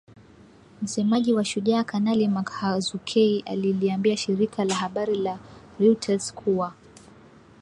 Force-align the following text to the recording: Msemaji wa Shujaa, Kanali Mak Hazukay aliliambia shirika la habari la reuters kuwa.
Msemaji 0.81 1.33
wa 1.33 1.45
Shujaa, 1.45 1.83
Kanali 1.83 2.27
Mak 2.27 2.49
Hazukay 2.51 3.43
aliliambia 3.45 4.17
shirika 4.17 4.65
la 4.65 4.75
habari 4.75 5.15
la 5.15 5.39
reuters 5.79 6.33
kuwa. 6.33 6.73